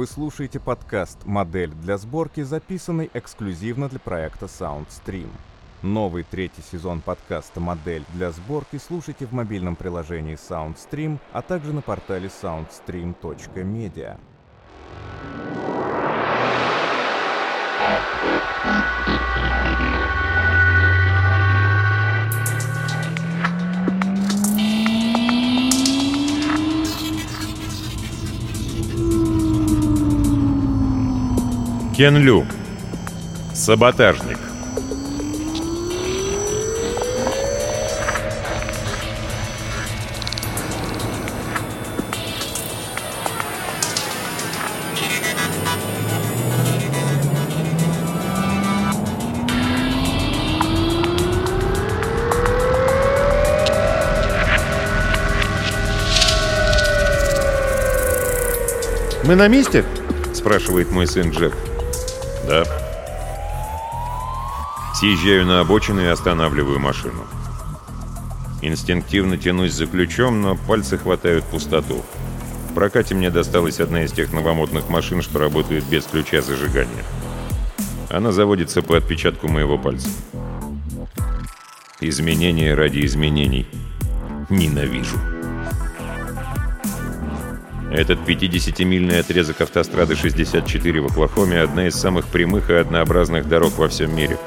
Вы 0.00 0.06
слушаете 0.06 0.58
подкаст 0.58 1.26
«Модель 1.26 1.74
для 1.74 1.98
сборки», 1.98 2.40
записанный 2.40 3.10
эксклюзивно 3.12 3.86
для 3.90 3.98
проекта 3.98 4.46
SoundStream. 4.46 5.28
Новый 5.82 6.22
третий 6.22 6.62
сезон 6.62 7.02
подкаста 7.02 7.60
«Модель 7.60 8.06
для 8.14 8.32
сборки» 8.32 8.78
слушайте 8.78 9.26
в 9.26 9.32
мобильном 9.32 9.76
приложении 9.76 10.36
SoundStream, 10.36 11.18
а 11.34 11.42
также 11.42 11.74
на 11.74 11.82
портале 11.82 12.28
soundstream.media. 12.28 14.16
Кен 32.00 32.16
Лю. 32.16 32.46
Саботажник. 33.52 34.38
«Мы 59.24 59.34
на 59.34 59.48
месте?»— 59.48 59.84
спрашивает 60.32 60.90
мой 60.90 61.06
сын 61.06 61.28
Джефф. 61.28 61.69
«Да». 62.50 62.64
Съезжаю 64.92 65.46
на 65.46 65.60
обочину 65.60 66.00
и 66.00 66.06
останавливаю 66.06 66.80
машину. 66.80 67.24
Инстинктивно 68.60 69.38
тянусь 69.38 69.72
за 69.72 69.86
ключом, 69.86 70.42
но 70.42 70.56
пальцы 70.56 70.98
хватают 70.98 71.44
пустоту. 71.44 72.02
В 72.68 72.74
прокате 72.74 73.14
мне 73.14 73.30
досталась 73.30 73.78
одна 73.78 74.02
из 74.02 74.10
тех 74.10 74.32
новомодных 74.32 74.88
машин, 74.88 75.22
что 75.22 75.38
работают 75.38 75.84
без 75.84 76.04
ключа 76.04 76.42
зажигания. 76.42 77.04
Она 78.10 78.32
заводится 78.32 78.82
по 78.82 78.96
отпечатку 78.96 79.46
моего 79.46 79.78
пальца. 79.78 80.08
Изменения 82.00 82.74
ради 82.74 83.06
изменений. 83.06 83.68
Ненавижу. 84.48 85.18
Этот 87.90 88.20
50-мильный 88.20 89.18
отрезок 89.18 89.60
автострады 89.62 90.14
64 90.14 91.00
в 91.00 91.06
Оклахоме– 91.06 91.60
одна 91.62 91.88
из 91.88 91.96
самых 91.96 92.26
прямых 92.26 92.70
и 92.70 92.74
однообразных 92.74 93.48
дорог 93.48 93.76
во 93.78 93.88
всем 93.88 94.14
мире. 94.14 94.38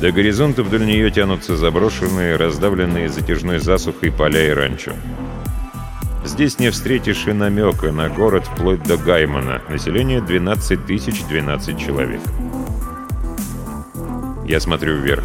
До 0.00 0.12
горизонта 0.12 0.62
вдоль 0.62 0.84
нее 0.84 1.10
тянутся 1.10 1.56
заброшенные, 1.56 2.36
раздавленные 2.36 3.08
затяжной 3.08 3.58
засухой 3.58 4.12
поля 4.12 4.48
и 4.48 4.50
ранчо. 4.50 4.92
Здесь 6.24 6.58
не 6.58 6.70
встретишь 6.70 7.26
и 7.26 7.32
намека 7.32 7.92
на 7.92 8.10
город 8.10 8.44
вплоть 8.44 8.82
до 8.82 8.98
Гаймана. 8.98 9.62
Население 9.70 10.20
12 10.20 10.84
тысяч 10.84 11.22
12 11.24 11.78
человек. 11.78 12.20
Я 14.46 14.60
смотрю 14.60 14.96
вверх. 14.96 15.24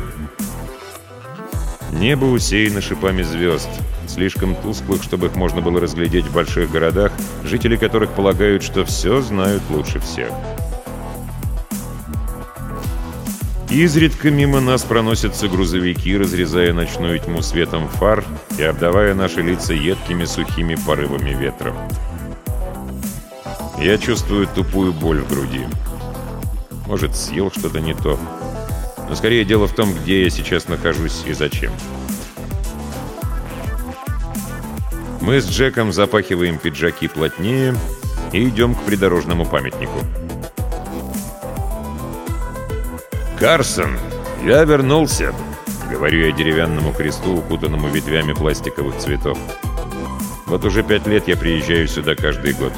Небо 1.92 2.26
усеяно 2.26 2.82
шипами 2.82 3.24
звезд, 3.24 3.70
слишком 4.16 4.56
тусклых, 4.56 5.04
чтобы 5.04 5.28
их 5.28 5.36
можно 5.36 5.62
было 5.62 5.80
разглядеть 5.80 6.26
в 6.26 6.34
больших 6.34 6.72
городах, 6.72 7.12
жители 7.44 7.76
которых 7.76 8.12
полагают, 8.12 8.64
что 8.64 8.86
все 8.86 9.22
знают 9.22 9.62
лучше 9.70 10.00
всех. 10.00 10.32
Изредка 13.70 14.32
мимо 14.32 14.62
нас 14.62 14.84
проносятся 14.84 15.50
грузовики, 15.50 16.16
разрезая 16.18 16.72
ночную 16.72 17.20
тьму 17.20 17.42
светом 17.42 17.90
фар 17.90 18.24
и 18.58 18.64
обдавая 18.64 19.14
наши 19.14 19.42
лица 19.42 19.74
едкими 19.74 20.24
сухими 20.24 20.76
порывами 20.76 21.32
ветра. 21.32 21.76
Я 23.78 23.98
чувствую 23.98 24.48
тупую 24.48 24.94
боль 24.94 25.20
в 25.20 25.30
груди. 25.30 25.66
Может, 26.88 27.18
съел 27.18 27.52
что-то 27.52 27.82
не 27.82 27.94
то. 27.94 28.18
Но 29.10 29.16
скорее 29.16 29.44
дело 29.44 29.68
в 29.68 29.76
том, 29.76 29.94
где 29.94 30.24
я 30.24 30.30
сейчас 30.30 30.70
нахожусь 30.70 31.24
и 31.26 31.34
зачем. 31.34 31.74
Мы 35.26 35.42
с 35.42 35.50
Джеком 35.50 35.92
запахиваем 35.92 36.60
пиджаки 36.60 37.08
плотнее 37.08 37.74
и 38.32 38.48
идем 38.48 38.76
к 38.76 38.84
придорожному 38.84 39.44
памятнику. 39.44 40.00
«Карсон, 43.40 43.98
я 44.44 44.64
вернулся!»— 44.66 45.34
говорю 45.90 46.28
я 46.28 46.32
деревянному 46.32 46.94
кресту, 46.94 47.38
укутанному 47.38 47.88
ветвями 47.88 48.34
пластиковых 48.34 48.98
цветов. 48.98 49.40
Вот 50.46 50.64
уже 50.64 50.84
пять 50.84 51.08
лет 51.08 51.28
я 51.28 51.36
приезжаю 51.36 51.88
сюда 51.88 52.14
каждый 52.14 52.54
год. 52.54 52.74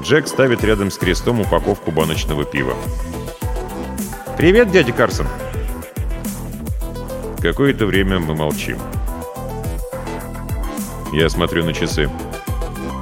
Джек 0.00 0.28
ставит 0.28 0.62
рядом 0.62 0.92
с 0.92 0.96
крестом 0.96 1.40
упаковку 1.40 1.90
баночного 1.90 2.44
пива. 2.44 2.76
«Привет, 4.36 4.70
дядя 4.70 4.92
Карсон!» 4.92 5.26
Какое-то 7.42 7.84
время 7.84 8.20
мы 8.20 8.36
молчим. 8.36 8.78
Я 11.12 11.30
смотрю 11.30 11.64
на 11.64 11.72
часы. 11.72 12.10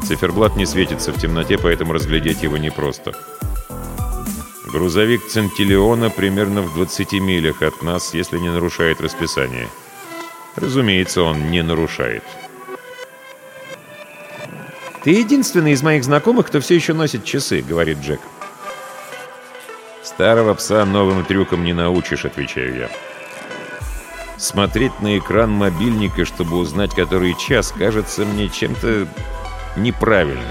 Циферблат 0.07 0.57
не 0.57 0.65
светится 0.65 1.13
в 1.13 1.21
темноте, 1.21 1.59
поэтому 1.59 1.93
разглядеть 1.93 2.43
его 2.43 2.57
непросто. 2.57 3.13
Грузовик 4.67 5.27
Центиллиона 5.27 6.11
примерно 6.11 6.63
в 6.63 6.73
20 6.75 7.15
милях 7.15 7.63
от 7.63 7.83
нас, 7.83 8.15
если 8.15 8.39
не 8.39 8.49
нарушает 8.49 9.01
расписание. 9.01 9.69
Разумеется, 10.55 11.23
он 11.23 11.51
не 11.51 11.63
нарушает. 11.63 12.23
«Ты 15.03 15.11
единственный 15.11 15.73
из 15.73 15.83
моих 15.83 16.05
знакомых, 16.05 16.47
кто 16.47 16.61
все 16.61 16.77
еще 16.77 16.93
носит 16.93 17.25
часы»,— 17.25 17.63
говорит 17.69 17.99
Джек. 17.99 18.21
«Старого 20.03 20.55
пса 20.55 20.85
новым 20.85 21.25
трюком 21.25 21.65
не 21.65 21.73
научишь»,— 21.73 22.25
отвечаю 22.27 22.77
я. 22.77 22.91
Смотреть 24.39 25.01
на 25.01 25.19
экран 25.19 25.51
мобильника, 25.51 26.25
чтобы 26.25 26.59
узнать, 26.59 26.95
который 26.95 27.35
час, 27.35 27.73
кажется 27.77 28.25
мне 28.25 28.49
чем-то 28.49 29.09
неправильным. 29.77 30.45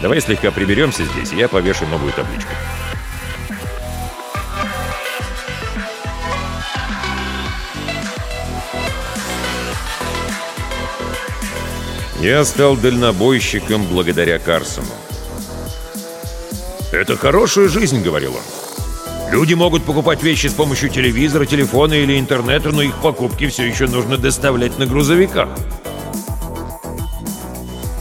Давай 0.00 0.20
слегка 0.20 0.50
приберемся 0.50 1.04
здесь, 1.04 1.32
и 1.32 1.36
я 1.36 1.48
повешу 1.48 1.86
новую 1.86 2.12
табличку. 2.12 2.50
Я 12.20 12.44
стал 12.44 12.76
дальнобойщиком 12.76 13.86
благодаря 13.86 14.40
Карсону. 14.40 14.88
«Это 16.90 17.16
хорошая 17.16 17.68
жизнь»,— 17.68 18.02
говорил 18.04 18.34
он. 18.34 18.67
«Люди 19.30 19.54
могут 19.54 19.84
покупать 19.84 20.22
вещи 20.22 20.46
с 20.46 20.54
помощью 20.54 20.88
телевизора, 20.88 21.44
телефона 21.44 21.94
или 21.94 22.18
интернета, 22.18 22.70
но 22.70 22.82
их 22.82 22.96
покупки 23.02 23.48
все 23.48 23.66
еще 23.66 23.86
нужно 23.86 24.16
доставлять 24.16 24.78
на 24.78 24.86
грузовиках». 24.86 25.48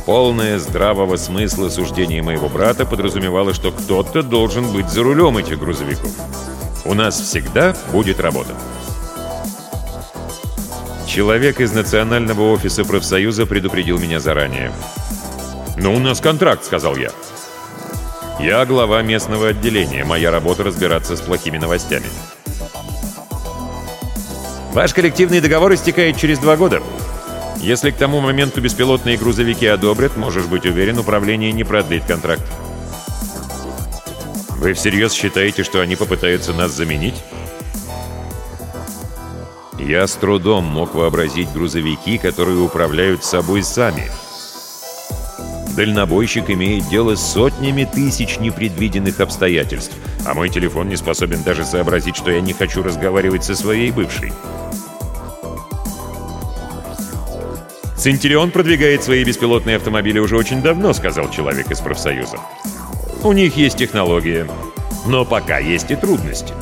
Полное 0.05 0.57
здравого 0.57 1.17
смысла 1.17 1.67
суждение 1.67 2.23
моего 2.23 2.47
брата 2.47 2.85
подразумевало, 2.85 3.53
что 3.53 3.71
кто-то 3.71 4.23
должен 4.23 4.71
быть 4.71 4.87
за 4.89 5.03
рулем 5.03 5.37
этих 5.37 5.59
грузовиков. 5.59 6.09
У 6.85 6.93
нас 6.93 7.19
всегда 7.19 7.75
будет 7.91 8.21
работа. 8.21 8.53
Человек 11.05 11.59
из 11.59 11.73
Национального 11.73 12.53
офиса 12.53 12.85
профсоюза 12.85 13.45
предупредил 13.45 13.97
меня 13.97 14.21
заранее. 14.21 14.71
«Ну, 15.75 15.93
у 15.93 15.99
нас 15.99 16.21
контракт»,— 16.21 16.63
сказал 16.65 16.95
я. 16.95 17.09
«Я 17.09 17.36
глава 18.65 19.01
местного 19.01 19.49
отделения. 19.49 20.03
Моя 20.03 20.31
работа— 20.31 20.63
разбираться 20.65 21.15
с 21.15 21.21
плохими 21.21 21.57
новостями». 21.57 22.07
«Ваш 24.73 24.93
коллективный 24.93 25.41
договор 25.41 25.73
истекает 25.73 26.17
через 26.17 26.39
два 26.39 26.55
года», 26.55 26.81
если 27.61 27.89
к 27.91 27.97
тому 27.97 28.21
моменту 28.21 28.61
беспилотные 28.61 29.17
грузовики 29.17 29.65
одобрят, 29.65 30.15
можешь 30.15 30.45
быть 30.45 30.65
уверен, 30.65 30.99
управление 30.99 31.51
не 31.51 31.63
продлит 31.63 32.05
контракт. 32.05 32.43
Вы 34.57 34.73
всерьез 34.73 35.13
считаете, 35.13 35.63
что 35.63 35.81
они 35.81 35.95
попытаются 35.95 36.53
нас 36.53 36.71
заменить? 36.71 37.15
Я 39.79 40.07
с 40.07 40.13
трудом 40.13 40.65
мог 40.65 40.95
вообразить 40.95 41.51
грузовики, 41.51 42.17
которые 42.17 42.59
управляют 42.59 43.23
собой 43.23 43.63
сами. 43.63 44.09
Дальнобойщик 45.77 46.49
имеет 46.49 46.89
дело 46.89 47.13
с 47.15 47.21
сотнями 47.21 47.83
тысяч 47.83 48.39
непредвиденных 48.39 49.19
обстоятельств, 49.19 49.95
а 50.25 50.33
мой 50.33 50.49
телефон 50.49 50.89
не 50.89 50.95
способен 50.95 51.43
даже 51.43 51.63
сообразить, 51.65 52.15
что 52.15 52.31
я 52.31 52.41
не 52.41 52.53
хочу 52.53 52.81
разговаривать 52.81 53.43
со 53.43 53.55
своей 53.55 53.91
бывшей. 53.91 54.33
«Центурион 57.95 58.49
продвигает 58.49 59.03
свои 59.03 59.23
беспилотные 59.23 59.75
автомобили 59.75 60.17
уже 60.17 60.35
очень 60.35 60.63
давно»,— 60.63 60.93
сказал 60.95 61.29
человек 61.29 61.69
из 61.69 61.79
профсоюза. 61.79 62.39
«У 63.23 63.31
них 63.31 63.55
есть 63.55 63.77
технология, 63.77 64.47
но 65.05 65.25
пока 65.25 65.59
есть 65.59 65.91
и 65.91 65.95
трудности. 65.95 66.53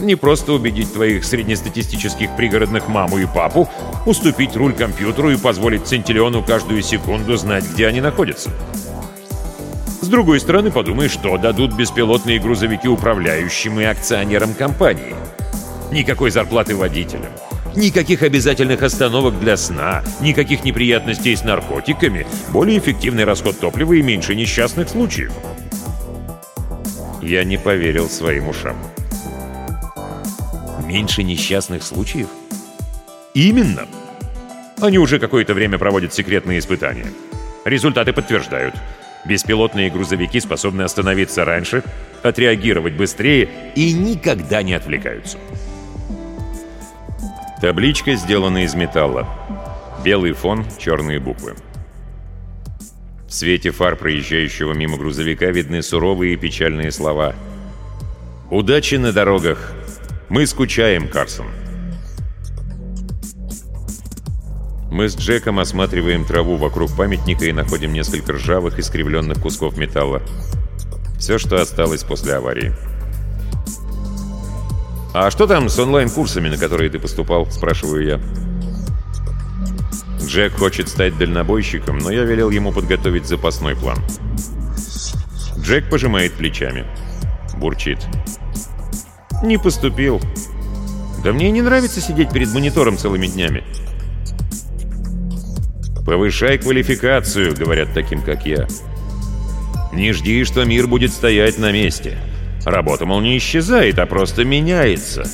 Не 0.00 0.14
просто 0.14 0.52
убедить 0.52 0.92
твоих 0.92 1.24
среднестатистических 1.24 2.34
пригородных 2.36 2.88
маму 2.88 3.18
и 3.18 3.26
папу 3.26 3.68
уступить 4.06 4.54
руль 4.54 4.72
компьютеру 4.72 5.30
и 5.30 5.36
позволить 5.36 5.86
Центилиону 5.86 6.42
каждую 6.42 6.82
секунду 6.82 7.36
знать, 7.36 7.64
где 7.72 7.86
они 7.86 8.00
находятся. 8.00 8.50
С 10.00 10.06
другой 10.06 10.40
стороны, 10.40 10.70
подумай, 10.70 11.08
что 11.08 11.36
дадут 11.36 11.74
беспилотные 11.74 12.38
грузовики 12.38 12.88
управляющим 12.88 13.80
и 13.80 13.84
акционерам 13.84 14.54
компании. 14.54 15.14
Никакой 15.90 16.30
зарплаты 16.30 16.76
водителям. 16.76 17.32
Никаких 17.74 18.22
обязательных 18.22 18.82
остановок 18.82 19.38
для 19.38 19.56
сна, 19.56 20.02
никаких 20.20 20.64
неприятностей 20.64 21.34
с 21.34 21.44
наркотиками, 21.44 22.26
более 22.50 22.78
эффективный 22.78 23.24
расход 23.24 23.58
топлива 23.58 23.94
и 23.94 24.02
меньше 24.02 24.34
несчастных 24.34 24.88
случаев. 24.88 25.32
Я 27.20 27.44
не 27.44 27.58
поверил 27.58 28.08
своим 28.08 28.48
ушам. 28.48 28.76
Меньше 30.88 31.22
несчастных 31.22 31.82
случаев? 31.82 32.28
Именно! 33.34 33.86
Они 34.80 34.96
уже 34.96 35.18
какое-то 35.18 35.52
время 35.52 35.76
проводят 35.76 36.14
секретные 36.14 36.60
испытания. 36.60 37.08
Результаты 37.66 38.14
подтверждают. 38.14 38.74
Беспилотные 39.26 39.90
грузовики 39.90 40.40
способны 40.40 40.80
остановиться 40.80 41.44
раньше, 41.44 41.82
отреагировать 42.22 42.94
быстрее 42.94 43.50
и 43.74 43.92
никогда 43.92 44.62
не 44.62 44.72
отвлекаются. 44.72 45.36
Табличка 47.60 48.14
сделана 48.14 48.64
из 48.64 48.74
металла. 48.74 49.28
Белый 50.02 50.32
фон, 50.32 50.64
черные 50.78 51.20
буквы. 51.20 51.54
В 53.26 53.34
свете 53.34 53.72
фар 53.72 53.94
проезжающего 53.96 54.72
мимо 54.72 54.96
грузовика 54.96 55.50
видны 55.50 55.82
суровые 55.82 56.32
и 56.32 56.38
печальные 56.38 56.92
слова. 56.92 57.34
«Удачи 58.50 58.94
на 58.94 59.12
дорогах! 59.12 59.74
Мы 60.28 60.46
скучаем, 60.46 61.08
Карсон!» 61.08 61.46
Мы 64.90 65.08
с 65.08 65.16
Джеком 65.16 65.58
осматриваем 65.58 66.24
траву 66.24 66.56
вокруг 66.56 66.96
памятника 66.96 67.44
и 67.44 67.52
находим 67.52 67.92
несколько 67.92 68.32
ржавых, 68.32 68.78
искривленных 68.78 69.40
кусков 69.40 69.76
металла. 69.76 70.22
Все, 71.18 71.38
что 71.38 71.60
осталось 71.60 72.04
после 72.04 72.34
аварии. 72.34 72.72
«А 75.14 75.30
что 75.30 75.46
там 75.46 75.68
с 75.68 75.78
онлайн-курсами, 75.78 76.48
на 76.48 76.56
которые 76.56 76.90
ты 76.90 76.98
поступал?»– 76.98 77.46
спрашиваю 77.50 78.04
я. 78.04 78.20
Джек 80.24 80.54
хочет 80.54 80.88
стать 80.88 81.16
дальнобойщиком, 81.16 81.98
но 81.98 82.10
я 82.10 82.24
велел 82.24 82.50
ему 82.50 82.72
подготовить 82.72 83.26
запасной 83.26 83.76
план. 83.76 83.98
Джек 85.58 85.88
пожимает 85.90 86.34
плечами. 86.34 86.86
Бурчит. 87.56 87.98
«Не 89.42 89.58
поступил. 89.58 90.20
Да 91.22 91.32
мне 91.32 91.50
не 91.50 91.62
нравится 91.62 92.00
сидеть 92.00 92.32
перед 92.32 92.52
монитором 92.52 92.96
целыми 92.96 93.26
днями. 93.26 93.64
«Повышай 96.08 96.56
квалификацию»,— 96.56 97.54
говорят 97.58 97.92
таким, 97.92 98.22
как 98.22 98.46
я. 98.46 98.66
«Не 99.92 100.14
жди, 100.14 100.42
что 100.44 100.64
мир 100.64 100.86
будет 100.86 101.12
стоять 101.12 101.58
на 101.58 101.70
месте. 101.70 102.16
Работа, 102.64 103.04
мол, 103.04 103.20
не 103.20 103.36
исчезает, 103.36 103.98
а 103.98 104.06
просто 104.06 104.42
меняется». 104.42 105.28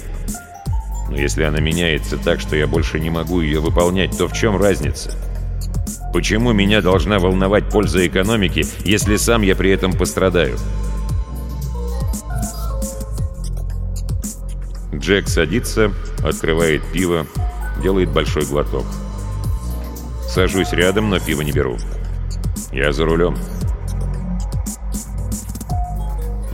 Но 1.08 1.16
если 1.16 1.44
она 1.44 1.60
меняется 1.60 2.16
так, 2.16 2.40
что 2.40 2.56
я 2.56 2.66
больше 2.66 2.98
не 2.98 3.08
могу 3.08 3.40
ее 3.40 3.60
выполнять, 3.60 4.18
то 4.18 4.26
в 4.26 4.32
чем 4.32 4.60
разница? 4.60 5.12
Почему 6.12 6.52
меня 6.52 6.82
должна 6.82 7.20
волновать 7.20 7.68
польза 7.68 8.04
экономики, 8.04 8.66
если 8.84 9.14
сам 9.14 9.42
я 9.42 9.54
при 9.54 9.70
этом 9.70 9.92
пострадаю? 9.92 10.58
Джек 15.04 15.28
садится, 15.28 15.92
открывает 16.24 16.82
пиво, 16.90 17.26
делает 17.82 18.08
большой 18.08 18.46
глоток. 18.46 18.86
Сажусь 20.26 20.72
рядом, 20.72 21.10
но 21.10 21.20
пиво 21.20 21.42
не 21.42 21.52
беру. 21.52 21.76
Я 22.72 22.90
за 22.90 23.04
рулем. 23.04 23.36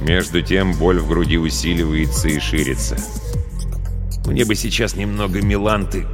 Между 0.01 0.43
тем 0.43 0.73
боль 0.73 0.99
в 0.99 1.07
груди 1.07 1.39
усиливается 1.39 2.27
и 2.27 2.41
ширится. 2.41 2.97
Мне 4.27 4.45
бы 4.45 4.57
сейчас 4.57 4.97
немного 4.97 5.41
меланты. 5.41 6.05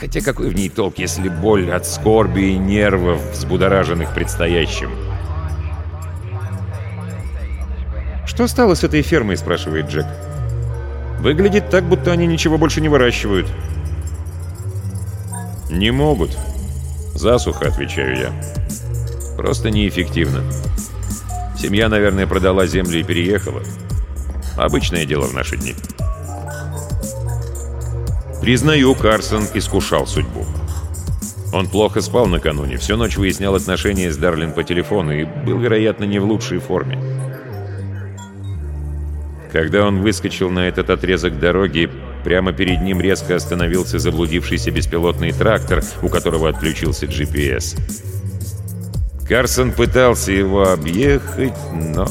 Хотя 0.00 0.20
какой 0.20 0.48
в 0.48 0.54
ней 0.56 0.70
толк, 0.70 0.98
если 0.98 1.28
боль 1.28 1.70
от 1.70 1.86
скорби 1.86 2.54
и 2.54 2.56
нервов, 2.56 3.22
взбудораженных 3.30 4.12
предстоящим? 4.14 4.90
«Что 8.26 8.48
стало 8.48 8.74
с 8.74 8.82
этой 8.82 9.02
фермой?»– 9.02 9.36
спрашивает 9.36 9.88
Джек. 9.88 10.06
«Выглядит 11.24 11.70
так, 11.70 11.82
будто 11.82 12.12
они 12.12 12.28
ничего 12.28 12.56
больше 12.56 12.80
не 12.80 12.88
выращивают». 12.88 13.48
«Не 15.70 15.90
могут», 15.90 16.38
«Засуха»,— 17.14 17.68
отвечаю 17.68 18.16
я. 18.16 18.32
«Просто 19.36 19.70
неэффективно. 19.70 20.42
Семья, 21.56 21.88
наверное, 21.88 22.26
продала 22.26 22.66
землю 22.66 23.00
и 23.00 23.04
переехала. 23.04 23.62
Обычное 24.56 25.06
дело 25.06 25.26
в 25.26 25.34
наши 25.34 25.56
дни». 25.56 25.74
Признаю, 28.40 28.94
Карсон 28.94 29.46
искушал 29.54 30.06
судьбу. 30.06 30.44
Он 31.52 31.68
плохо 31.68 32.00
спал 32.00 32.26
накануне, 32.26 32.76
всю 32.76 32.96
ночь 32.96 33.16
выяснял 33.16 33.54
отношения 33.54 34.10
с 34.10 34.16
Дарлин 34.16 34.52
по 34.52 34.64
телефону 34.64 35.12
и 35.12 35.24
был, 35.24 35.58
вероятно, 35.58 36.04
не 36.04 36.18
в 36.18 36.24
лучшей 36.24 36.58
форме. 36.58 36.98
Когда 39.54 39.86
он 39.86 40.02
выскочил 40.02 40.50
на 40.50 40.66
этот 40.66 40.90
отрезок 40.90 41.38
дороги, 41.38 41.88
прямо 42.24 42.52
перед 42.52 42.82
ним 42.82 43.00
резко 43.00 43.36
остановился 43.36 44.00
заблудившийся 44.00 44.72
беспилотный 44.72 45.30
трактор, 45.30 45.80
у 46.02 46.08
которого 46.08 46.48
отключился 46.48 47.06
GPS. 47.06 47.78
Карсон 49.28 49.70
пытался 49.70 50.32
его 50.32 50.72
объехать, 50.72 51.54
но... 51.72 52.08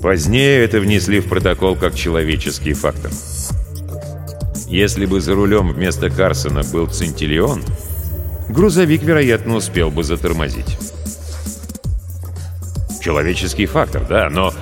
Позднее 0.00 0.62
это 0.62 0.78
внесли 0.78 1.18
в 1.18 1.28
протокол 1.28 1.74
как 1.74 1.96
человеческий 1.96 2.72
фактор. 2.72 3.10
Если 4.68 5.06
бы 5.06 5.20
за 5.20 5.34
рулем 5.34 5.72
вместо 5.72 6.08
Карсона 6.08 6.62
был 6.62 6.86
Центиллион, 6.86 7.64
грузовик, 8.48 9.02
вероятно, 9.02 9.56
успел 9.56 9.90
бы 9.90 10.04
затормозить. 10.04 10.85
Человеческий 13.06 13.66
фактор, 13.66 14.04
да, 14.04 14.28
но 14.28 14.52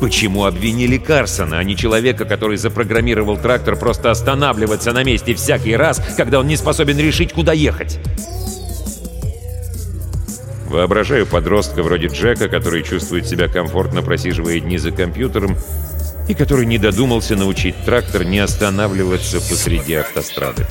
почему 0.00 0.46
обвинили 0.46 0.96
Карсона, 0.96 1.58
а 1.58 1.62
не 1.62 1.76
человека, 1.76 2.24
который 2.24 2.56
запрограммировал 2.56 3.36
трактор 3.36 3.76
просто 3.76 4.10
останавливаться 4.10 4.92
на 4.92 5.04
месте 5.04 5.34
всякий 5.34 5.76
раз, 5.76 6.02
когда 6.16 6.40
он 6.40 6.46
не 6.46 6.56
способен 6.56 6.98
решить, 6.98 7.34
куда 7.34 7.52
ехать? 7.52 7.98
Воображаю 10.68 11.26
подростка 11.26 11.82
вроде 11.82 12.06
Джека, 12.06 12.48
который 12.48 12.82
чувствует 12.82 13.26
себя 13.26 13.46
комфортно, 13.46 14.00
просиживая 14.00 14.58
дни 14.58 14.78
за 14.78 14.90
компьютером, 14.90 15.58
и 16.30 16.34
который 16.34 16.64
не 16.64 16.78
додумался 16.78 17.36
научить 17.36 17.74
трактор 17.84 18.24
не 18.24 18.38
останавливаться 18.38 19.36
посреди 19.36 19.96
автострады. 19.96 20.66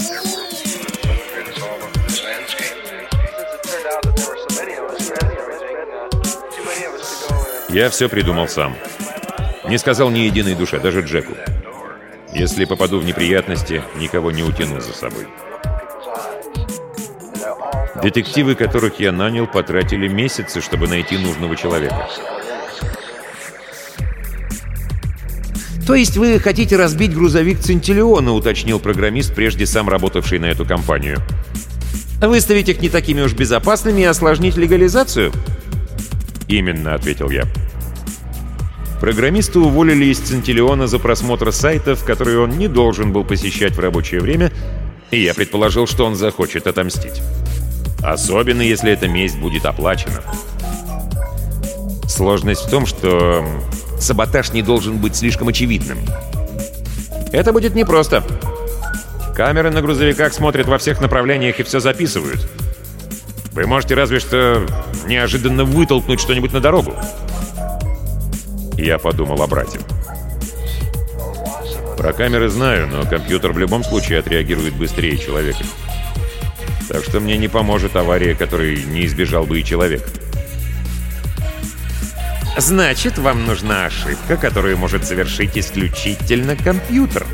Я 7.74 7.90
все 7.90 8.10
придумал 8.10 8.50
сам. 8.50 8.76
Не 9.70 9.78
сказал 9.78 10.10
ни 10.10 10.20
единой 10.20 10.56
душе, 10.56 10.78
даже 10.80 11.02
Джеку. 11.02 11.34
Если 12.34 12.66
попаду 12.66 13.00
в 13.00 13.06
неприятности, 13.06 13.82
никого 13.98 14.32
не 14.32 14.44
утяну 14.44 14.82
за 14.82 14.92
собой. 14.92 15.26
Детективы, 18.04 18.56
которых 18.56 19.00
я 19.00 19.14
нанял, 19.14 19.48
потратили 19.48 20.10
месяцы, 20.10 20.60
чтобы 20.60 20.88
найти 20.88 21.18
нужного 21.18 21.56
человека. 21.56 22.10
«То 25.88 25.96
есть 25.96 26.18
вы 26.18 26.40
хотите 26.40 26.76
разбить 26.76 27.14
грузовик 27.14 27.60
Центиллиона?»— 27.60 28.32
уточнил 28.34 28.80
программист, 28.80 29.34
прежде 29.34 29.66
сам 29.66 29.88
работавший 29.88 30.40
на 30.40 30.46
эту 30.46 30.66
компанию. 30.66 31.20
«Выставить 32.22 32.70
их 32.70 32.82
не 32.82 32.90
такими 32.90 33.22
уж 33.22 33.34
безопасными 33.34 34.02
и 34.02 34.06
осложнить 34.06 34.58
легализацию?» 34.58 35.32
«Именно»,— 36.48 36.94
ответил 36.96 37.30
я. 37.30 37.44
Программиста 39.02 39.60
уволили 39.60 40.06
из 40.06 40.20
Центиллиона 40.20 40.86
за 40.86 41.00
просмотр 41.00 41.52
сайтов, 41.52 42.06
которые 42.06 42.40
он 42.40 42.52
не 42.52 42.68
должен 42.68 43.12
был 43.12 43.24
посещать 43.24 43.76
в 43.76 43.80
рабочее 43.80 44.22
время, 44.22 44.52
и 45.10 45.20
я 45.20 45.34
предположил, 45.34 45.88
что 45.88 46.06
он 46.06 46.16
захочет 46.16 46.68
отомстить. 46.68 47.20
Особенно, 48.04 48.62
если 48.62 48.92
эта 48.92 49.08
месть 49.08 49.40
будет 49.40 49.66
оплачена. 49.66 50.22
Сложность 52.08 52.68
в 52.68 52.70
том, 52.70 52.86
что 52.86 53.44
саботаж 54.00 54.54
не 54.54 54.62
должен 54.62 54.98
быть 54.98 55.16
слишком 55.16 55.48
очевидным. 55.48 55.98
Это 57.32 57.54
будет 57.54 57.74
непросто. 57.74 58.24
Камеры 59.36 59.72
на 59.72 59.82
грузовиках 59.82 60.32
смотрят 60.32 60.68
во 60.68 60.78
всех 60.78 61.02
направлениях 61.02 61.60
и 61.60 61.64
все 61.64 61.80
записывают. 61.80 62.48
Вы 63.54 63.66
можете 63.66 63.96
разве 63.96 64.20
что 64.20 64.64
неожиданно 65.08 65.64
вытолкнуть 65.64 66.22
что-нибудь 66.22 66.54
на 66.54 66.60
дорогу. 66.60 66.94
Я 68.82 68.98
подумал 68.98 69.40
о 69.44 69.48
брате. 69.48 69.80
Про 71.98 72.14
камеры 72.14 72.50
знаю, 72.50 72.88
но 72.88 73.06
компьютер 73.06 73.52
в 73.52 73.60
любом 73.60 73.84
случае 73.84 74.18
отреагирует 74.18 74.74
быстрее 74.74 75.20
человека. 75.20 75.64
Так 76.90 77.04
что 77.04 77.20
мне 77.20 77.38
не 77.38 77.48
поможет 77.48 77.96
авария, 77.96 78.34
которой 78.34 78.84
не 78.86 79.06
избежал 79.06 79.46
бы 79.46 79.60
и 79.60 79.64
человек. 79.64 80.04
Значит, 82.58 83.20
вам 83.20 83.46
нужна 83.46 83.86
ошибка, 83.86 84.36
которую 84.36 84.80
может 84.80 85.06
совершить 85.06 85.56
исключительно 85.56 86.56
компьютер. 86.56 87.28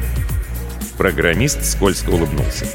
Программист 0.97 1.63
скользко 1.63 2.09
улыбнулся. 2.09 2.67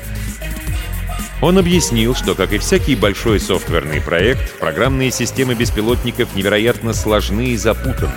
Он 1.43 1.59
объяснил, 1.59 2.15
что, 2.15 2.35
как 2.35 2.55
и 2.55 2.59
всякий 2.59 2.97
большой 2.97 3.39
софтверный 3.39 4.01
проект, 4.01 4.59
программные 4.59 5.11
системы 5.11 5.55
беспилотников 5.55 6.35
невероятно 6.35 6.95
сложны 6.95 7.49
и 7.49 7.57
запутаны. 7.59 8.15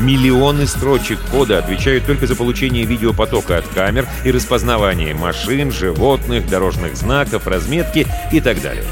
Миллионы 0.00 0.66
строчек 0.66 1.20
кода 1.30 1.58
отвечают 1.58 2.06
только 2.06 2.26
за 2.26 2.34
получение 2.34 2.86
видеопотока 2.86 3.58
от 3.58 3.68
камер 3.68 4.08
и 4.24 4.30
распознавание 4.30 5.14
машин, 5.14 5.70
животных, 5.70 6.48
дорожных 6.48 6.96
знаков, 6.96 7.46
разметки 7.46 8.06
и 8.32 8.40
так 8.40 8.62
далее. 8.62 8.84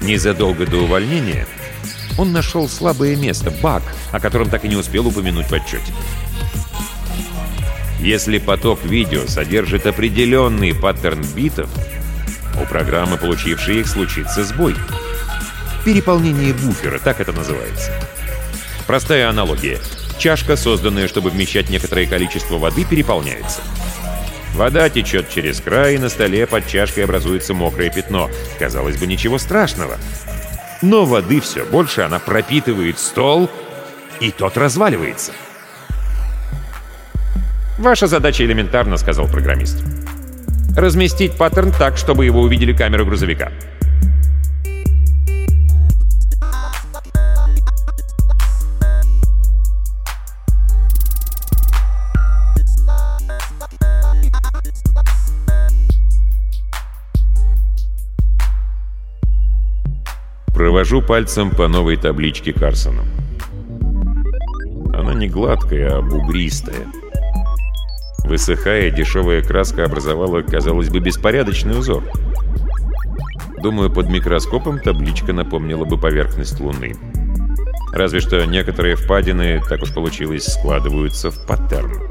Незадолго 0.00 0.64
до 0.64 0.78
увольнения 0.78 1.46
он 2.18 2.32
нашел 2.32 2.68
слабое 2.68 3.16
место, 3.16 3.50
баг, 3.50 3.82
о 4.12 4.20
котором 4.20 4.48
так 4.48 4.64
и 4.64 4.68
не 4.68 4.76
успел 4.76 5.08
упомянуть 5.08 5.46
в 5.46 5.52
отчете. 5.52 5.92
Если 7.98 8.38
поток 8.38 8.84
видео 8.84 9.26
содержит 9.26 9.86
определенный 9.86 10.72
паттерн 10.72 11.22
битов, 11.34 11.68
у 12.60 12.64
программы, 12.64 13.16
получившей 13.16 13.80
их, 13.80 13.88
случится 13.88 14.44
сбой. 14.44 14.76
Переполнение 15.84 16.52
буфера, 16.52 16.98
так 16.98 17.20
это 17.20 17.32
называется. 17.32 17.92
Простая 18.90 19.28
аналогия. 19.28 19.78
Чашка, 20.18 20.56
созданная, 20.56 21.06
чтобы 21.06 21.30
вмещать 21.30 21.70
некоторое 21.70 22.06
количество 22.06 22.58
воды, 22.58 22.84
переполняется. 22.84 23.60
Вода 24.56 24.88
течет 24.88 25.28
через 25.28 25.60
край, 25.60 25.94
и 25.94 25.98
на 25.98 26.08
столе 26.08 26.44
под 26.44 26.66
чашкой 26.66 27.04
образуется 27.04 27.54
мокрое 27.54 27.88
пятно. 27.88 28.28
Казалось 28.58 28.96
бы, 28.96 29.06
ничего 29.06 29.38
страшного. 29.38 29.96
Но 30.82 31.04
воды 31.04 31.40
все 31.40 31.64
больше, 31.64 32.00
она 32.00 32.18
пропитывает 32.18 32.98
стол, 32.98 33.48
и 34.18 34.32
тот 34.32 34.56
разваливается. 34.56 35.30
«Ваша 37.78 38.08
задача 38.08 38.44
элементарна»,— 38.44 38.96
сказал 38.96 39.28
программист. 39.28 39.84
«Разместить 40.76 41.36
паттерн 41.36 41.70
так, 41.70 41.96
чтобы 41.96 42.24
его 42.24 42.40
увидели 42.40 42.72
камеры 42.72 43.04
грузовика». 43.04 43.52
Провожу 60.90 61.06
пальцем 61.06 61.50
по 61.50 61.68
новой 61.68 61.96
табличке 61.96 62.52
Карсона. 62.52 63.04
Она 64.92 65.14
не 65.14 65.28
гладкая, 65.28 65.98
а 65.98 66.02
бугристая. 66.02 66.84
Высыхая, 68.24 68.90
дешевая 68.90 69.40
краска 69.40 69.84
образовала, 69.84 70.42
казалось 70.42 70.88
бы, 70.88 70.98
беспорядочный 70.98 71.78
узор. 71.78 72.02
Думаю, 73.62 73.92
под 73.92 74.08
микроскопом 74.08 74.80
табличка 74.80 75.32
напомнила 75.32 75.84
бы 75.84 75.96
поверхность 75.96 76.58
Луны. 76.58 76.96
Разве 77.92 78.18
что 78.18 78.44
некоторые 78.44 78.96
впадины, 78.96 79.62
так 79.68 79.82
уж 79.82 79.94
получилось, 79.94 80.46
складываются 80.46 81.30
в 81.30 81.46
паттерн. 81.46 82.09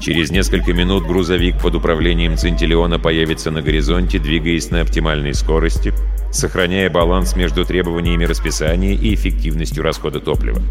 Через 0.00 0.30
несколько 0.30 0.72
минут 0.72 1.06
грузовик 1.06 1.60
под 1.60 1.74
управлением 1.74 2.38
Центиллиона 2.38 2.98
появится 2.98 3.50
на 3.50 3.60
горизонте, 3.60 4.18
двигаясь 4.18 4.70
на 4.70 4.80
оптимальной 4.80 5.34
скорости, 5.34 5.92
сохраняя 6.32 6.88
баланс 6.88 7.36
между 7.36 7.66
требованиями 7.66 8.24
расписания 8.24 8.94
и 8.94 9.14
эффективностью 9.14 9.82
расхода 9.82 10.18
топлива. 10.20 10.62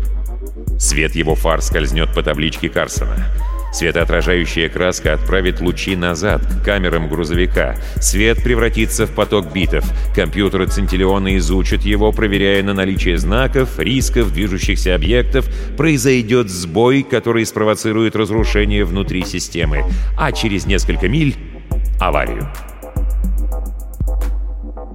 Свет 0.80 1.14
его 1.14 1.36
фар 1.36 1.62
скользнет 1.62 2.12
по 2.16 2.24
табличке 2.24 2.70
Карсона. 2.70 3.28
Светоотражающая 3.72 4.70
краска 4.70 5.14
отправит 5.14 5.62
лучи 5.62 5.96
назад, 5.96 6.42
к 6.46 6.64
камерам 6.64 7.08
грузовика. 7.08 7.76
Свет 8.02 8.44
превратится 8.44 9.06
в 9.06 9.12
поток 9.12 9.52
битов. 9.54 9.86
Компьютеры 10.16 10.68
Центиллиона 10.68 11.38
изучат 11.38 11.82
его, 11.82 12.12
проверяя 12.12 12.64
на 12.64 12.74
наличие 12.74 13.18
знаков, 13.18 13.80
рисков, 13.80 14.34
движущихся 14.34 14.96
объектов. 14.96 15.46
Произойдет 15.78 16.50
сбой, 16.50 17.04
который 17.04 17.46
спровоцирует 17.46 18.16
разрушение 18.16 18.86
внутри 18.86 19.24
системы. 19.24 19.84
А 20.18 20.32
через 20.32 20.66
несколько 20.66 21.08
миль— 21.08 21.36
аварию. 22.00 22.48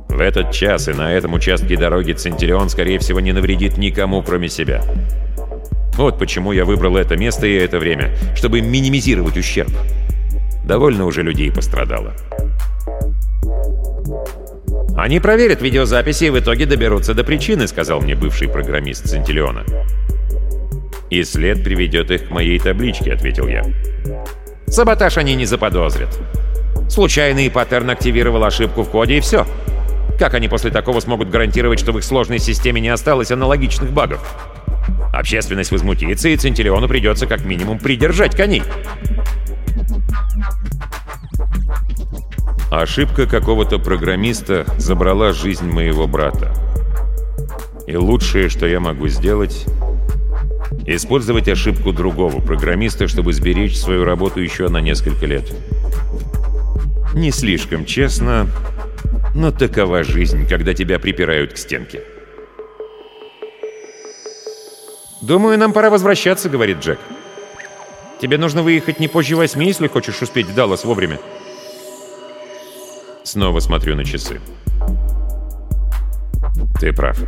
В 0.09 0.21
этот 0.21 0.53
час 0.53 0.89
и 0.89 0.93
на 0.93 1.13
этом 1.13 1.35
участке 1.35 1.77
дороги 1.77 2.13
Центиллион, 2.13 2.69
скорее 2.69 3.01
всего, 3.01 3.19
не 3.19 3.33
навредит 3.33 3.79
никому, 3.79 4.23
кроме 4.23 4.49
себя. 4.49 4.81
Вот 5.97 6.19
почему 6.19 6.53
я 6.53 6.65
выбрал 6.65 6.97
это 6.97 7.17
место 7.17 7.47
и 7.47 7.55
это 7.55 7.79
время, 7.79 8.17
чтобы 8.35 8.61
минимизировать 8.61 9.37
ущерб. 9.37 9.71
Довольно 10.65 11.05
уже 11.05 11.23
людей 11.23 11.53
пострадало. 11.53 12.15
«Они 14.97 15.21
проверят 15.21 15.61
видеозаписи 15.61 16.25
и 16.25 16.31
в 16.31 16.39
итоге 16.39 16.67
доберутся 16.67 17.15
до 17.15 17.25
причины»,— 17.25 17.67
сказал 17.69 18.01
мне 18.01 18.15
бывший 18.15 18.49
программист 18.49 19.09
Центиллиона. 19.09 19.65
«И 21.11 21.23
след 21.23 21.63
приведет 21.63 22.11
их 22.11 22.29
к 22.29 22.31
моей 22.31 22.59
табличке»,— 22.59 23.13
ответил 23.15 23.47
я. 23.47 23.65
«Саботаж 24.67 25.19
они 25.19 25.35
не 25.35 25.47
заподозрят. 25.47 26.19
Случайный 26.89 27.51
паттерн 27.51 27.91
активировал 27.91 28.45
ошибку 28.45 28.83
в 28.83 28.91
коде, 28.91 29.19
и 29.19 29.21
все. 29.21 29.47
Как 30.19 30.35
они 30.35 30.49
после 30.49 30.71
такого 30.71 31.01
смогут 31.01 31.29
гарантировать, 31.29 31.81
что 31.81 31.93
в 31.93 31.99
их 31.99 32.05
сложной 32.05 32.39
системе 32.39 32.81
не 32.81 32.89
осталось 32.89 33.31
аналогичных 33.31 33.91
багов?» 33.91 34.21
Общественность 35.15 35.71
возмутится, 35.71 36.29
и 36.29 36.37
Центиллиону 36.37 36.89
придется 36.89 37.27
как 37.27 37.45
минимум 37.45 37.79
придержать 37.79 38.35
коней. 38.37 38.65
Ошибка 42.71 43.27
какого-то 43.27 43.79
программиста 43.79 44.67
забрала 44.77 45.33
жизнь 45.33 45.71
моего 45.71 46.09
брата. 46.09 46.53
И 47.87 47.97
лучшее, 47.97 48.49
что 48.49 48.67
я 48.67 48.81
могу 48.81 49.07
сделать, 49.07 49.67
использовать 50.85 51.49
ошибку 51.49 51.93
другого 51.93 52.41
программиста, 52.41 53.07
чтобы 53.07 53.33
сберечь 53.33 53.77
свою 53.77 54.05
работу 54.05 54.41
еще 54.41 54.69
на 54.69 54.79
несколько 54.79 55.27
лет. 55.27 55.45
Не 57.15 57.31
слишком 57.31 57.85
честно, 57.85 58.49
но 59.35 59.53
такова 59.53 60.03
жизнь, 60.03 60.49
когда 60.49 60.75
тебя 60.75 60.99
припирают 60.99 61.53
к 61.53 61.57
стенке. 61.57 62.03
«Думаю, 65.25 65.59
нам 65.59 65.73
пора 65.73 65.89
возвращаться»,— 65.89 66.49
говорит 66.51 66.81
Джек. 66.81 66.99
«Тебе 68.21 68.37
нужно 68.37 68.63
выехать 68.63 69.01
не 69.01 69.09
позже 69.09 69.37
восьми, 69.37 69.67
если 69.67 69.89
хочешь 69.89 70.21
успеть 70.21 70.47
в 70.47 70.55
Даллас 70.55 70.85
вовремя». 70.85 71.19
Снова 73.23 73.61
смотрю 73.61 73.97
на 73.97 74.05
часы. 74.05 74.39
Ты 76.79 76.93
прав. 76.93 77.19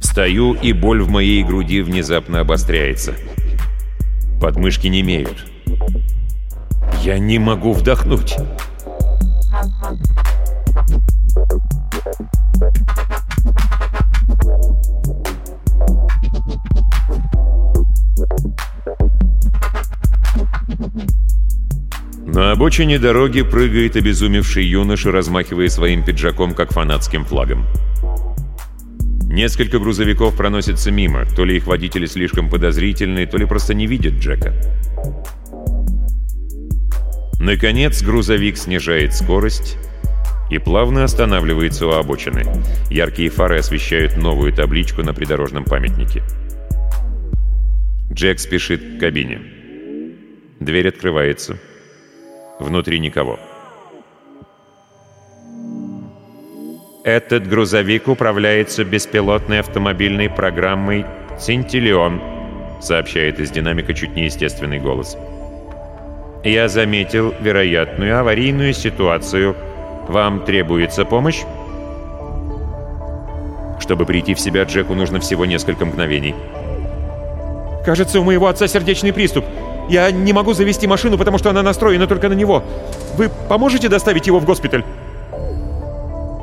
Стою, 0.00 0.54
и 0.54 0.72
боль 0.72 1.02
в 1.02 1.10
моей 1.10 1.44
груди 1.44 1.82
внезапно 1.82 2.40
обостряется. 2.40 3.14
Подмышки 4.40 4.86
не 4.86 5.02
имеют. 5.02 5.44
Я 7.02 7.18
не 7.18 7.38
могу 7.38 7.72
вдохнуть. 7.74 8.36
На 22.34 22.50
обочине 22.50 22.98
дороги 22.98 23.42
прыгает 23.42 23.94
обезумевший 23.94 24.64
юноша, 24.64 25.12
размахивая 25.12 25.68
своим 25.68 26.04
пиджаком, 26.04 26.52
как 26.52 26.72
фанатским 26.72 27.24
флагом. 27.24 27.64
Несколько 29.22 29.78
грузовиков 29.78 30.36
проносятся 30.36 30.90
мимо, 30.90 31.26
то 31.26 31.44
ли 31.44 31.56
их 31.56 31.68
водители 31.68 32.06
слишком 32.06 32.50
подозрительные, 32.50 33.28
то 33.28 33.36
ли 33.36 33.46
просто 33.46 33.72
не 33.72 33.86
видят 33.86 34.14
Джека. 34.14 34.52
Наконец 37.38 38.02
грузовик 38.02 38.56
снижает 38.56 39.14
скорость 39.14 39.78
и 40.50 40.58
плавно 40.58 41.04
останавливается 41.04 41.86
у 41.86 41.90
обочины. 41.90 42.44
Яркие 42.90 43.30
фары 43.30 43.58
освещают 43.58 44.16
новую 44.16 44.52
табличку 44.52 45.04
на 45.04 45.14
придорожном 45.14 45.62
памятнике. 45.62 46.24
Джек 48.12 48.40
спешит 48.40 48.96
к 48.96 48.98
кабине. 48.98 49.40
Дверь 50.58 50.88
открывается. 50.88 51.60
Внутри 52.58 53.00
никого. 53.00 53.38
Этот 57.02 57.46
грузовик 57.46 58.08
управляется 58.08 58.84
беспилотной 58.84 59.60
автомобильной 59.60 60.30
программой 60.30 61.04
«Центиллион», 61.38 62.22
сообщает 62.80 63.40
из 63.40 63.50
динамика 63.50 63.92
чуть 63.92 64.14
неестественный 64.14 64.78
голос. 64.78 65.16
«Я 66.44 66.68
заметил 66.68 67.34
вероятную 67.40 68.18
аварийную 68.18 68.72
ситуацию. 68.72 69.56
Вам 70.08 70.44
требуется 70.44 71.04
помощь?» 71.04 71.42
Чтобы 73.80 74.06
прийти 74.06 74.34
в 74.34 74.40
себя, 74.40 74.62
Джеку 74.62 74.94
нужно 74.94 75.20
всего 75.20 75.44
несколько 75.44 75.84
мгновений. 75.84 76.34
«Кажется, 77.84 78.20
у 78.20 78.24
моего 78.24 78.46
отца 78.46 78.66
сердечный 78.66 79.12
приступ. 79.12 79.44
Я 79.88 80.10
не 80.10 80.32
могу 80.32 80.54
завести 80.54 80.86
машину, 80.86 81.18
потому 81.18 81.38
что 81.38 81.50
она 81.50 81.62
настроена 81.62 82.06
только 82.06 82.28
на 82.28 82.34
него. 82.34 82.62
Вы 83.16 83.30
поможете 83.48 83.88
доставить 83.88 84.26
его 84.26 84.38
в 84.38 84.44
госпиталь?» 84.44 84.84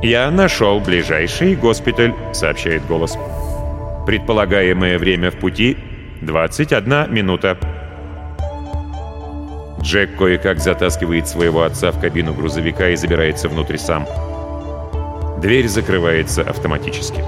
«Я 0.02 0.32
нашел 0.32 0.80
ближайший 0.80 1.56
госпиталь»,— 1.56 2.14
сообщает 2.34 2.86
голос. 2.88 3.18
«Предполагаемое 4.06 4.98
время 4.98 5.32
в 5.32 5.36
пути— 5.36 5.78
21 6.22 7.14
минута». 7.14 7.58
Джек 9.82 10.16
кое-как 10.16 10.60
затаскивает 10.60 11.28
своего 11.28 11.64
отца 11.64 11.92
в 11.92 12.00
кабину 12.00 12.34
грузовика 12.34 12.90
и 12.90 12.96
забирается 12.96 13.50
внутрь 13.50 13.78
сам. 13.78 14.08
Дверь 15.40 15.68
закрывается 15.68 16.44
автоматически. 16.44 17.24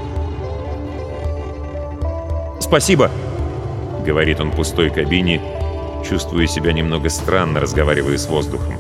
«Спасибо»,— 2.60 3.10
говорит 4.06 4.40
он 4.40 4.52
пустой 4.52 4.90
кабине, 4.92 5.42
чувствуя 6.04 6.48
себя 6.48 6.74
немного 6.74 7.10
странно, 7.10 7.60
разговаривая 7.60 8.18
с 8.18 8.28
воздухом. 8.28 8.76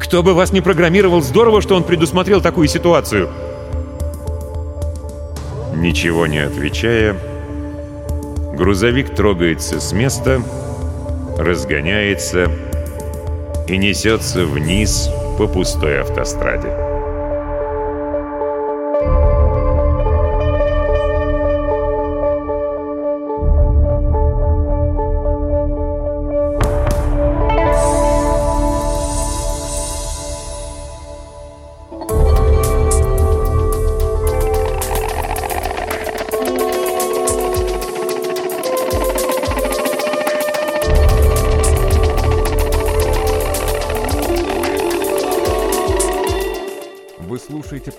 «Кто 0.00 0.22
бы 0.22 0.34
вас 0.34 0.52
не 0.52 0.60
программировал, 0.60 1.22
здорово, 1.22 1.60
что 1.62 1.74
он 1.76 1.84
предусмотрел 1.84 2.40
такую 2.40 2.68
ситуацию!» 2.68 3.30
Ничего 5.74 6.26
не 6.26 6.38
отвечая, 6.38 7.16
грузовик 8.54 9.14
трогается 9.14 9.80
с 9.80 9.92
места, 9.92 10.42
разгоняется 11.38 12.50
и 13.66 13.76
несется 13.76 14.44
вниз 14.44 15.08
по 15.38 15.48
пустой 15.48 16.02
автостраде. 16.02 16.81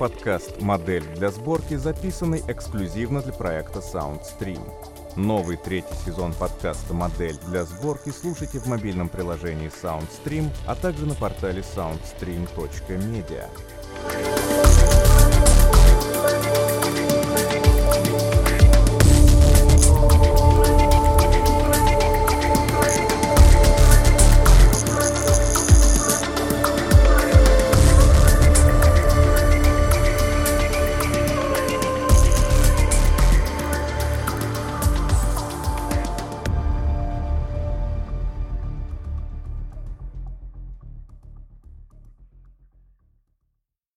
Подкаст 0.04 0.60
«Модель 0.60 1.06
для 1.16 1.32
сборки», 1.32 1.76
записанный 1.76 2.44
эксклюзивно 2.50 3.22
для 3.22 3.32
проекта 3.32 3.80
SoundStream. 3.80 4.60
Новый 5.16 5.56
третий 5.56 5.96
сезон 6.06 6.34
подкаста 6.34 6.94
«Модель 6.94 7.38
для 7.48 7.63
сборки» 7.63 8.10
слушайте 8.10 8.60
в 8.60 8.66
мобильном 8.66 9.08
приложении 9.08 9.72
SoundStream, 9.82 10.50
а 10.68 10.76
также 10.76 11.06
на 11.06 11.16
портале 11.16 11.62
soundstream.media. 11.62 13.48